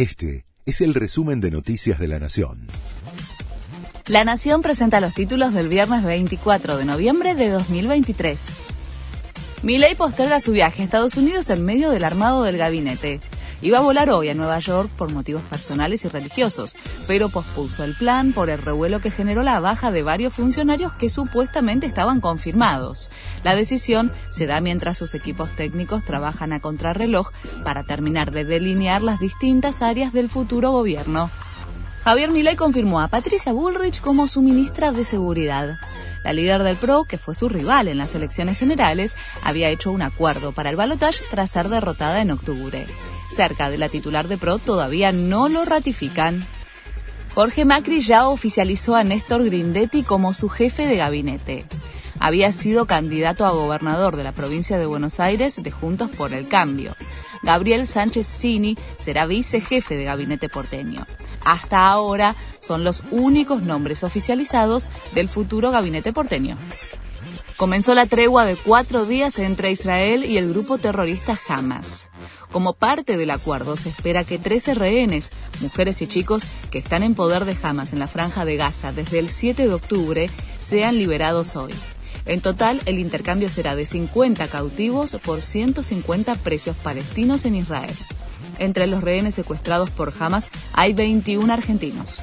Este 0.00 0.46
es 0.64 0.80
el 0.80 0.94
resumen 0.94 1.42
de 1.42 1.50
Noticias 1.50 1.98
de 1.98 2.08
la 2.08 2.18
Nación. 2.18 2.68
La 4.06 4.24
Nación 4.24 4.62
presenta 4.62 4.98
los 4.98 5.12
títulos 5.12 5.52
del 5.52 5.68
viernes 5.68 6.04
24 6.04 6.78
de 6.78 6.86
noviembre 6.86 7.34
de 7.34 7.50
2023. 7.50 8.46
Milei 9.62 9.94
posterga 9.94 10.40
su 10.40 10.52
viaje 10.52 10.80
a 10.80 10.84
Estados 10.86 11.18
Unidos 11.18 11.50
en 11.50 11.66
medio 11.66 11.90
del 11.90 12.04
armado 12.04 12.44
del 12.44 12.56
gabinete. 12.56 13.20
Iba 13.62 13.78
a 13.78 13.82
volar 13.82 14.08
hoy 14.08 14.30
a 14.30 14.34
Nueva 14.34 14.58
York 14.58 14.88
por 14.96 15.12
motivos 15.12 15.42
personales 15.42 16.06
y 16.06 16.08
religiosos, 16.08 16.76
pero 17.06 17.28
pospuso 17.28 17.84
el 17.84 17.94
plan 17.94 18.32
por 18.32 18.48
el 18.48 18.56
revuelo 18.56 19.00
que 19.00 19.10
generó 19.10 19.42
la 19.42 19.60
baja 19.60 19.90
de 19.90 20.02
varios 20.02 20.32
funcionarios 20.32 20.94
que 20.94 21.10
supuestamente 21.10 21.86
estaban 21.86 22.22
confirmados. 22.22 23.10
La 23.44 23.54
decisión 23.54 24.12
se 24.30 24.46
da 24.46 24.62
mientras 24.62 24.96
sus 24.96 25.14
equipos 25.14 25.50
técnicos 25.56 26.04
trabajan 26.04 26.54
a 26.54 26.60
contrarreloj 26.60 27.32
para 27.62 27.84
terminar 27.84 28.30
de 28.30 28.46
delinear 28.46 29.02
las 29.02 29.20
distintas 29.20 29.82
áreas 29.82 30.14
del 30.14 30.30
futuro 30.30 30.70
gobierno. 30.70 31.28
Javier 32.04 32.30
Milei 32.30 32.56
confirmó 32.56 33.02
a 33.02 33.08
Patricia 33.08 33.52
Bullrich 33.52 34.00
como 34.00 34.26
su 34.26 34.40
ministra 34.40 34.90
de 34.90 35.04
Seguridad. 35.04 35.78
La 36.24 36.32
líder 36.32 36.62
del 36.62 36.76
PRO, 36.76 37.04
que 37.04 37.18
fue 37.18 37.34
su 37.34 37.50
rival 37.50 37.88
en 37.88 37.98
las 37.98 38.14
elecciones 38.14 38.56
generales, 38.56 39.16
había 39.42 39.68
hecho 39.68 39.90
un 39.90 40.00
acuerdo 40.00 40.52
para 40.52 40.70
el 40.70 40.76
balotaje 40.76 41.24
tras 41.30 41.50
ser 41.50 41.68
derrotada 41.68 42.22
en 42.22 42.30
octubre 42.30 42.86
cerca 43.30 43.70
de 43.70 43.78
la 43.78 43.88
titular 43.88 44.28
de 44.28 44.36
PRO 44.36 44.58
todavía 44.58 45.12
no 45.12 45.48
lo 45.48 45.64
ratifican. 45.64 46.44
Jorge 47.34 47.64
Macri 47.64 48.00
ya 48.00 48.28
oficializó 48.28 48.96
a 48.96 49.04
Néstor 49.04 49.44
Grindetti 49.44 50.02
como 50.02 50.34
su 50.34 50.48
jefe 50.48 50.86
de 50.86 50.96
gabinete. 50.96 51.64
Había 52.18 52.52
sido 52.52 52.86
candidato 52.86 53.46
a 53.46 53.50
gobernador 53.50 54.16
de 54.16 54.24
la 54.24 54.32
provincia 54.32 54.78
de 54.78 54.86
Buenos 54.86 55.20
Aires 55.20 55.62
de 55.62 55.70
Juntos 55.70 56.10
por 56.10 56.34
el 56.34 56.48
Cambio. 56.48 56.94
Gabriel 57.42 57.86
Sánchez 57.86 58.26
Cini 58.26 58.76
será 58.98 59.26
vicejefe 59.26 59.96
de 59.96 60.04
gabinete 60.04 60.48
porteño. 60.48 61.06
Hasta 61.44 61.86
ahora 61.86 62.34
son 62.58 62.84
los 62.84 63.02
únicos 63.10 63.62
nombres 63.62 64.04
oficializados 64.04 64.88
del 65.14 65.28
futuro 65.28 65.70
gabinete 65.70 66.12
porteño. 66.12 66.56
Comenzó 67.60 67.92
la 67.92 68.06
tregua 68.06 68.46
de 68.46 68.56
cuatro 68.56 69.04
días 69.04 69.38
entre 69.38 69.70
Israel 69.70 70.24
y 70.24 70.38
el 70.38 70.48
grupo 70.48 70.78
terrorista 70.78 71.38
Hamas. 71.46 72.08
Como 72.50 72.72
parte 72.72 73.18
del 73.18 73.30
acuerdo, 73.30 73.76
se 73.76 73.90
espera 73.90 74.24
que 74.24 74.38
13 74.38 74.72
rehenes, 74.72 75.30
mujeres 75.60 76.00
y 76.00 76.06
chicos 76.06 76.44
que 76.70 76.78
están 76.78 77.02
en 77.02 77.14
poder 77.14 77.44
de 77.44 77.54
Hamas 77.62 77.92
en 77.92 77.98
la 77.98 78.06
franja 78.06 78.46
de 78.46 78.56
Gaza 78.56 78.92
desde 78.92 79.18
el 79.18 79.28
7 79.28 79.68
de 79.68 79.74
octubre, 79.74 80.30
sean 80.58 80.96
liberados 80.96 81.54
hoy. 81.54 81.74
En 82.24 82.40
total, 82.40 82.80
el 82.86 82.98
intercambio 82.98 83.50
será 83.50 83.76
de 83.76 83.84
50 83.84 84.48
cautivos 84.48 85.18
por 85.22 85.42
150 85.42 86.36
precios 86.36 86.76
palestinos 86.76 87.44
en 87.44 87.56
Israel. 87.56 87.94
Entre 88.58 88.86
los 88.86 89.04
rehenes 89.04 89.34
secuestrados 89.34 89.90
por 89.90 90.14
Hamas 90.18 90.48
hay 90.72 90.94
21 90.94 91.52
argentinos. 91.52 92.22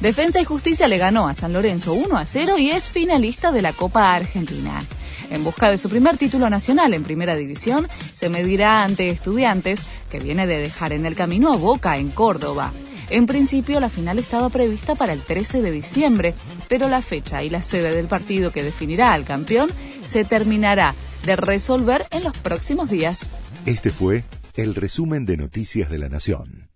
Defensa 0.00 0.40
y 0.40 0.44
Justicia 0.44 0.86
le 0.86 0.96
ganó 0.96 1.26
a 1.26 1.34
San 1.34 1.52
Lorenzo 1.52 1.92
1 1.92 2.16
a 2.16 2.24
0 2.24 2.58
y 2.58 2.70
es 2.70 2.88
finalista 2.88 3.50
de 3.50 3.62
la 3.62 3.72
Copa 3.72 4.14
Argentina. 4.14 4.84
En 5.30 5.42
busca 5.42 5.70
de 5.70 5.76
su 5.76 5.88
primer 5.88 6.16
título 6.16 6.48
nacional 6.48 6.94
en 6.94 7.02
primera 7.02 7.34
división, 7.34 7.88
se 8.14 8.28
medirá 8.28 8.84
ante 8.84 9.10
estudiantes 9.10 9.86
que 10.08 10.20
viene 10.20 10.46
de 10.46 10.58
dejar 10.58 10.92
en 10.92 11.04
el 11.04 11.16
camino 11.16 11.52
a 11.52 11.56
Boca 11.56 11.96
en 11.96 12.10
Córdoba. 12.10 12.72
En 13.10 13.26
principio 13.26 13.80
la 13.80 13.88
final 13.88 14.20
estaba 14.20 14.48
prevista 14.50 14.94
para 14.94 15.12
el 15.12 15.20
13 15.20 15.62
de 15.62 15.70
diciembre, 15.72 16.34
pero 16.68 16.88
la 16.88 17.02
fecha 17.02 17.42
y 17.42 17.50
la 17.50 17.62
sede 17.62 17.94
del 17.94 18.06
partido 18.06 18.52
que 18.52 18.62
definirá 18.62 19.12
al 19.12 19.24
campeón 19.24 19.68
se 20.04 20.24
terminará 20.24 20.94
de 21.24 21.34
resolver 21.34 22.06
en 22.12 22.22
los 22.22 22.36
próximos 22.36 22.88
días. 22.88 23.32
Este 23.66 23.90
fue 23.90 24.24
el 24.54 24.76
resumen 24.76 25.26
de 25.26 25.36
Noticias 25.36 25.90
de 25.90 25.98
la 25.98 26.08
Nación. 26.08 26.67